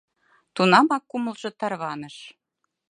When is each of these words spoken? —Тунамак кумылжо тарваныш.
—Тунамак 0.55 1.03
кумылжо 1.09 1.49
тарваныш. 1.59 2.15